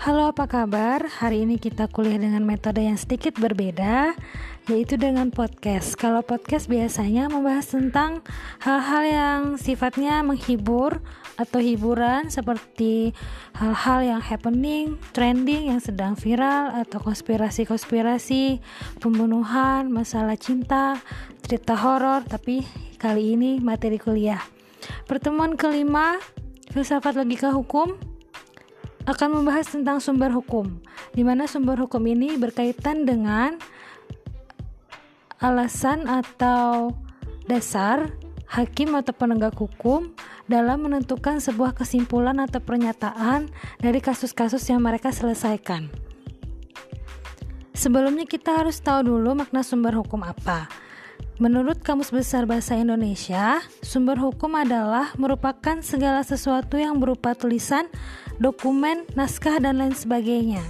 Halo, 0.00 0.32
apa 0.32 0.48
kabar? 0.48 1.04
Hari 1.04 1.44
ini 1.44 1.60
kita 1.60 1.84
kuliah 1.84 2.16
dengan 2.16 2.40
metode 2.40 2.80
yang 2.80 2.96
sedikit 2.96 3.36
berbeda, 3.36 4.16
yaitu 4.72 4.96
dengan 4.96 5.28
podcast. 5.28 5.92
Kalau 5.92 6.24
podcast 6.24 6.72
biasanya 6.72 7.28
membahas 7.28 7.68
tentang 7.68 8.24
hal-hal 8.64 9.02
yang 9.04 9.40
sifatnya 9.60 10.24
menghibur 10.24 11.04
atau 11.36 11.60
hiburan, 11.60 12.32
seperti 12.32 13.12
hal-hal 13.60 14.16
yang 14.16 14.22
happening, 14.24 14.96
trending, 15.12 15.68
yang 15.68 15.84
sedang 15.84 16.16
viral, 16.16 16.80
atau 16.80 16.96
konspirasi-konspirasi, 17.04 18.56
pembunuhan, 19.04 19.92
masalah 19.92 20.40
cinta, 20.40 20.96
cerita 21.44 21.76
horor. 21.76 22.24
Tapi 22.24 22.64
kali 22.96 23.36
ini 23.36 23.60
materi 23.60 24.00
kuliah. 24.00 24.40
Pertemuan 25.04 25.60
kelima, 25.60 26.16
filsafat 26.72 27.20
logika 27.20 27.52
hukum 27.52 28.09
akan 29.08 29.40
membahas 29.40 29.72
tentang 29.72 30.02
sumber 30.02 30.32
hukum, 30.32 30.80
di 31.16 31.24
mana 31.24 31.48
sumber 31.48 31.80
hukum 31.80 32.04
ini 32.04 32.36
berkaitan 32.36 33.08
dengan 33.08 33.56
alasan 35.40 36.04
atau 36.04 36.92
dasar 37.48 38.12
hakim 38.50 38.92
atau 38.98 39.14
penegak 39.16 39.56
hukum 39.56 40.12
dalam 40.50 40.84
menentukan 40.84 41.38
sebuah 41.38 41.72
kesimpulan 41.78 42.42
atau 42.42 42.58
pernyataan 42.58 43.48
dari 43.78 44.02
kasus-kasus 44.02 44.60
yang 44.68 44.82
mereka 44.82 45.14
selesaikan. 45.14 45.88
Sebelumnya 47.70 48.28
kita 48.28 48.60
harus 48.60 48.76
tahu 48.82 49.08
dulu 49.08 49.32
makna 49.32 49.64
sumber 49.64 49.96
hukum 49.96 50.20
apa. 50.20 50.68
Menurut 51.40 51.80
Kamus 51.80 52.12
Besar 52.12 52.44
Bahasa 52.44 52.76
Indonesia, 52.76 53.64
sumber 53.80 54.20
hukum 54.20 54.52
adalah 54.60 55.16
merupakan 55.16 55.80
segala 55.80 56.20
sesuatu 56.20 56.76
yang 56.76 57.00
berupa 57.00 57.32
tulisan, 57.32 57.88
dokumen, 58.36 59.08
naskah, 59.16 59.56
dan 59.56 59.80
lain 59.80 59.96
sebagainya 59.96 60.60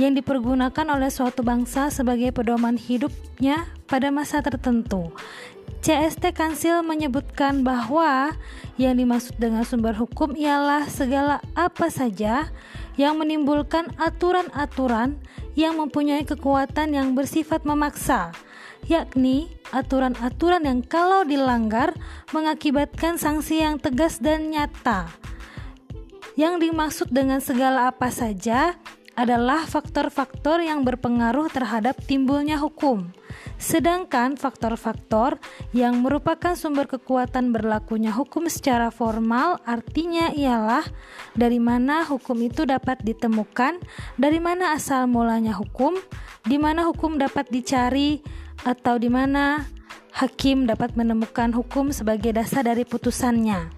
yang 0.00 0.16
dipergunakan 0.16 0.88
oleh 0.88 1.12
suatu 1.12 1.44
bangsa 1.44 1.92
sebagai 1.92 2.32
pedoman 2.32 2.80
hidupnya 2.80 3.68
pada 3.88 4.08
masa 4.08 4.40
tertentu. 4.40 5.12
CST 5.82 6.30
Kansil 6.32 6.80
menyebutkan 6.86 7.66
bahwa 7.66 8.38
yang 8.78 8.94
dimaksud 8.96 9.34
dengan 9.36 9.66
sumber 9.66 9.98
hukum 9.98 10.32
ialah 10.38 10.86
segala 10.86 11.42
apa 11.58 11.90
saja 11.90 12.48
yang 12.94 13.18
menimbulkan 13.18 13.90
aturan-aturan 13.98 15.18
yang 15.58 15.76
mempunyai 15.76 16.22
kekuatan 16.22 16.94
yang 16.94 17.18
bersifat 17.18 17.66
memaksa 17.66 18.30
yakni 18.86 19.50
aturan-aturan 19.70 20.66
yang 20.66 20.80
kalau 20.82 21.22
dilanggar 21.22 21.94
mengakibatkan 22.30 23.16
sanksi 23.16 23.62
yang 23.62 23.78
tegas 23.78 24.18
dan 24.18 24.50
nyata. 24.50 25.08
Yang 26.32 26.54
dimaksud 26.68 27.08
dengan 27.12 27.44
segala 27.44 27.92
apa 27.92 28.08
saja 28.08 28.80
adalah 29.12 29.68
faktor-faktor 29.68 30.64
yang 30.64 30.88
berpengaruh 30.88 31.52
terhadap 31.52 32.00
timbulnya 32.08 32.56
hukum. 32.56 33.12
Sedangkan 33.60 34.40
faktor-faktor 34.40 35.36
yang 35.76 36.00
merupakan 36.00 36.56
sumber 36.56 36.88
kekuatan 36.88 37.52
berlakunya 37.52 38.10
hukum 38.10 38.48
secara 38.48 38.88
formal 38.88 39.60
artinya 39.68 40.32
ialah 40.32 40.84
dari 41.36 41.60
mana 41.60 42.08
hukum 42.08 42.40
itu 42.42 42.64
dapat 42.64 43.00
ditemukan, 43.04 43.78
dari 44.16 44.40
mana 44.40 44.72
asal 44.74 45.04
mulanya 45.06 45.54
hukum, 45.54 45.94
di 46.48 46.56
mana 46.56 46.88
hukum 46.88 47.20
dapat 47.20 47.48
dicari, 47.52 48.24
atau 48.62 48.98
di 48.98 49.10
mana 49.10 49.66
hakim 50.12 50.68
dapat 50.68 50.94
menemukan 50.94 51.50
hukum 51.56 51.90
sebagai 51.90 52.36
dasar 52.36 52.66
dari 52.66 52.84
putusannya. 52.84 53.72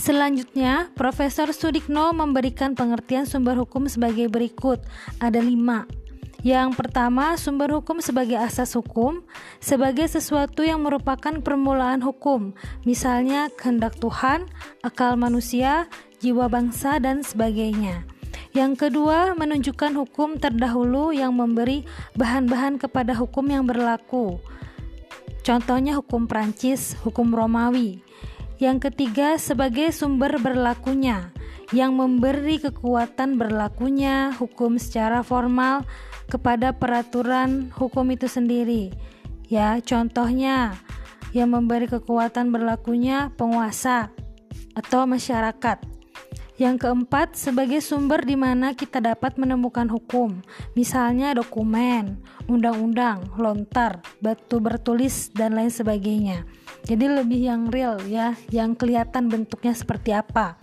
Selanjutnya, 0.00 0.88
Profesor 0.96 1.52
Sudikno 1.52 2.16
memberikan 2.16 2.72
pengertian 2.72 3.28
sumber 3.28 3.60
hukum 3.60 3.84
sebagai 3.84 4.32
berikut. 4.32 4.80
Ada 5.20 5.44
lima. 5.44 5.84
Yang 6.40 6.72
pertama, 6.80 7.36
sumber 7.36 7.68
hukum 7.68 8.00
sebagai 8.00 8.40
asas 8.40 8.72
hukum, 8.72 9.20
sebagai 9.60 10.08
sesuatu 10.08 10.64
yang 10.64 10.80
merupakan 10.80 11.36
permulaan 11.44 12.00
hukum, 12.00 12.56
misalnya 12.88 13.52
kehendak 13.52 14.00
Tuhan, 14.00 14.48
akal 14.80 15.20
manusia, 15.20 15.84
jiwa 16.24 16.48
bangsa, 16.48 16.96
dan 16.96 17.20
sebagainya. 17.20 18.08
Yang 18.50 18.90
kedua, 18.90 19.38
menunjukkan 19.38 19.94
hukum 19.94 20.34
terdahulu 20.42 21.14
yang 21.14 21.38
memberi 21.38 21.86
bahan-bahan 22.18 22.82
kepada 22.82 23.14
hukum 23.14 23.46
yang 23.46 23.62
berlaku. 23.62 24.42
Contohnya 25.46 25.94
hukum 25.96 26.26
Prancis, 26.26 26.98
hukum 27.06 27.30
Romawi. 27.30 28.02
Yang 28.58 28.90
ketiga, 28.90 29.38
sebagai 29.38 29.94
sumber 29.94 30.36
berlakunya 30.42 31.30
yang 31.70 31.94
memberi 31.94 32.58
kekuatan 32.58 33.38
berlakunya 33.38 34.34
hukum 34.34 34.74
secara 34.76 35.22
formal 35.22 35.86
kepada 36.26 36.74
peraturan 36.74 37.70
hukum 37.70 38.10
itu 38.10 38.26
sendiri. 38.26 38.90
Ya, 39.46 39.78
contohnya 39.78 40.74
yang 41.30 41.54
memberi 41.54 41.86
kekuatan 41.86 42.50
berlakunya 42.50 43.30
penguasa 43.38 44.10
atau 44.74 45.06
masyarakat. 45.06 45.99
Yang 46.60 46.84
keempat, 46.84 47.40
sebagai 47.40 47.80
sumber 47.80 48.20
di 48.20 48.36
mana 48.36 48.76
kita 48.76 49.00
dapat 49.00 49.40
menemukan 49.40 49.88
hukum, 49.88 50.44
misalnya 50.76 51.32
dokumen, 51.32 52.20
undang-undang, 52.52 53.32
lontar, 53.40 54.04
batu 54.20 54.60
bertulis, 54.60 55.32
dan 55.32 55.56
lain 55.56 55.72
sebagainya. 55.72 56.44
Jadi 56.84 57.08
lebih 57.08 57.48
yang 57.48 57.72
real 57.72 57.96
ya, 58.04 58.36
yang 58.52 58.76
kelihatan 58.76 59.32
bentuknya 59.32 59.72
seperti 59.72 60.12
apa. 60.12 60.60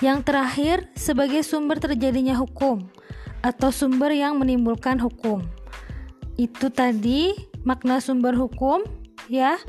Yang 0.00 0.32
terakhir, 0.32 0.76
sebagai 0.96 1.44
sumber 1.44 1.76
terjadinya 1.76 2.32
hukum 2.40 2.88
atau 3.44 3.68
sumber 3.68 4.16
yang 4.16 4.40
menimbulkan 4.40 4.96
hukum. 4.96 5.44
Itu 6.40 6.72
tadi 6.72 7.36
makna 7.68 8.00
sumber 8.00 8.32
hukum 8.32 8.80
ya. 9.28 9.60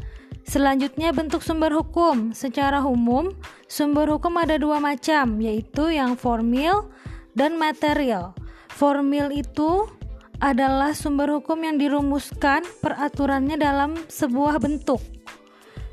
Selanjutnya 0.45 1.09
bentuk 1.09 1.41
sumber 1.41 1.73
hukum. 1.73 2.29
Secara 2.37 2.85
umum, 2.85 3.33
sumber 3.65 4.05
hukum 4.13 4.37
ada 4.37 4.61
dua 4.61 4.77
macam, 4.77 5.41
yaitu 5.41 5.89
yang 5.89 6.13
formil 6.13 6.85
dan 7.33 7.57
material. 7.57 8.37
Formil 8.69 9.33
itu 9.33 9.89
adalah 10.37 10.93
sumber 10.93 11.33
hukum 11.33 11.57
yang 11.65 11.81
dirumuskan 11.81 12.61
peraturannya 12.77 13.57
dalam 13.57 13.97
sebuah 14.05 14.61
bentuk. 14.61 15.01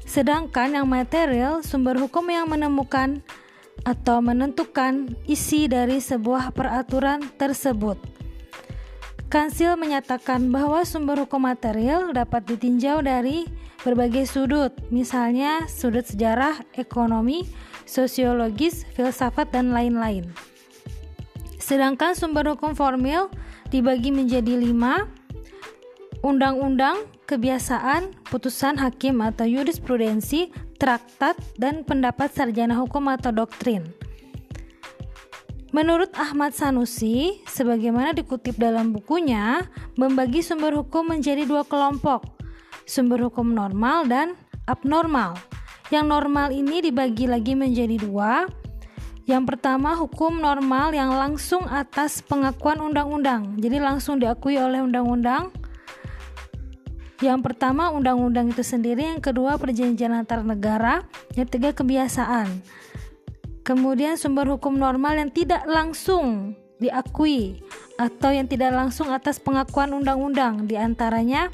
Sedangkan 0.05 0.77
yang 0.77 0.85
material, 0.85 1.65
sumber 1.65 1.97
hukum 1.97 2.29
yang 2.29 2.45
menemukan 2.53 3.25
atau 3.89 4.21
menentukan 4.21 5.17
isi 5.25 5.65
dari 5.67 5.99
sebuah 5.99 6.53
peraturan 6.53 7.25
tersebut. 7.41 7.97
Kansil 9.33 9.81
menyatakan 9.81 10.53
bahwa 10.53 10.85
sumber 10.85 11.25
hukum 11.25 11.49
material 11.49 12.13
dapat 12.13 12.45
ditinjau 12.45 13.01
dari 13.01 13.49
berbagai 13.83 14.31
sudut, 14.31 14.71
misalnya 14.89 15.67
sudut 15.67 16.07
sejarah, 16.07 16.63
ekonomi, 16.79 17.47
sosiologis, 17.87 18.87
filsafat, 18.95 19.51
dan 19.51 19.75
lain-lain. 19.75 20.27
Sedangkan 21.59 22.15
sumber 22.19 22.47
hukum 22.55 22.75
formil 22.75 23.31
dibagi 23.71 24.11
menjadi 24.11 24.59
lima, 24.59 25.07
undang-undang, 26.23 27.07
kebiasaan, 27.27 28.15
putusan 28.31 28.79
hakim 28.79 29.23
atau 29.23 29.47
jurisprudensi, 29.47 30.51
traktat, 30.79 31.39
dan 31.59 31.87
pendapat 31.87 32.35
sarjana 32.35 32.79
hukum 32.79 33.11
atau 33.11 33.31
doktrin. 33.31 33.87
Menurut 35.73 36.13
Ahmad 36.21 36.53
Sanusi, 36.53 37.41
sebagaimana 37.49 38.13
dikutip 38.13 38.61
dalam 38.61 38.93
bukunya, 38.93 39.65
membagi 39.97 40.45
sumber 40.45 40.77
hukum 40.77 41.09
menjadi 41.09 41.49
dua 41.49 41.65
kelompok, 41.65 42.42
sumber 42.87 43.23
hukum 43.23 43.53
normal 43.53 44.07
dan 44.07 44.35
abnormal. 44.67 45.39
Yang 45.93 46.07
normal 46.09 46.49
ini 46.57 46.81
dibagi 46.81 47.29
lagi 47.29 47.53
menjadi 47.53 48.01
dua. 48.01 48.49
Yang 49.23 49.55
pertama, 49.55 49.95
hukum 49.95 50.43
normal 50.43 50.91
yang 50.97 51.15
langsung 51.15 51.69
atas 51.71 52.25
pengakuan 52.27 52.83
undang-undang, 52.83 53.55
jadi 53.55 53.79
langsung 53.79 54.19
diakui 54.19 54.59
oleh 54.59 54.83
undang-undang. 54.83 55.55
Yang 57.23 57.39
pertama, 57.47 57.95
undang-undang 57.95 58.51
itu 58.51 58.67
sendiri. 58.67 59.15
Yang 59.15 59.31
kedua, 59.31 59.55
perjanjian 59.55 60.11
antar 60.11 60.43
negara. 60.43 61.07
Yang 61.39 61.55
ketiga, 61.55 61.71
kebiasaan. 61.71 62.67
Kemudian, 63.63 64.19
sumber 64.19 64.51
hukum 64.51 64.75
normal 64.75 65.23
yang 65.23 65.31
tidak 65.31 65.63
langsung 65.71 66.59
diakui 66.83 67.63
atau 67.95 68.35
yang 68.35 68.51
tidak 68.51 68.75
langsung 68.75 69.15
atas 69.15 69.39
pengakuan 69.39 69.95
undang-undang, 69.95 70.67
di 70.67 70.75
antaranya 70.75 71.47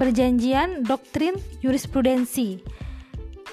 perjanjian, 0.00 0.80
doktrin, 0.88 1.36
jurisprudensi. 1.60 2.64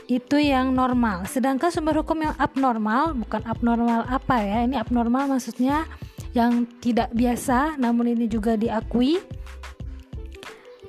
Itu 0.07 0.39
yang 0.39 0.71
normal. 0.71 1.27
Sedangkan 1.27 1.67
sumber 1.67 1.99
hukum 1.99 2.23
yang 2.23 2.31
abnormal, 2.39 3.11
bukan 3.11 3.43
abnormal 3.43 4.07
apa 4.07 4.39
ya? 4.39 4.63
Ini 4.63 4.79
abnormal 4.79 5.27
maksudnya 5.27 5.83
yang 6.31 6.63
tidak 6.79 7.11
biasa 7.11 7.75
namun 7.75 8.15
ini 8.15 8.31
juga 8.31 8.55
diakui. 8.55 9.19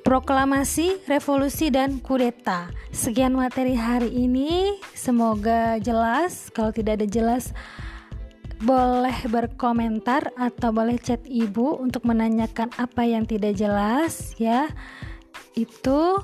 Proklamasi, 0.06 1.04
revolusi 1.10 1.74
dan 1.74 1.98
kudeta. 1.98 2.70
Sekian 2.94 3.34
materi 3.34 3.74
hari 3.74 4.08
ini. 4.14 4.78
Semoga 4.94 5.76
jelas. 5.82 6.48
Kalau 6.54 6.70
tidak 6.70 7.02
ada 7.02 7.08
jelas 7.10 7.50
boleh 8.58 9.14
berkomentar 9.30 10.34
atau 10.34 10.74
boleh 10.74 10.98
chat 10.98 11.22
ibu 11.26 11.78
untuk 11.78 12.02
menanyakan 12.06 12.74
apa 12.74 13.06
yang 13.06 13.22
tidak 13.22 13.54
jelas 13.54 14.34
ya 14.34 14.66
itu 15.56 16.20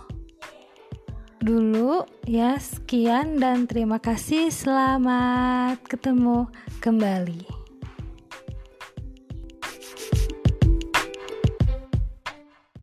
dulu. 1.40 2.06
Ya 2.25 2.56
sekian 2.56 3.37
dan 3.40 3.69
terima 3.69 4.00
kasih. 4.00 4.49
Selamat 4.49 5.81
ketemu 5.84 6.49
kembali 6.81 7.63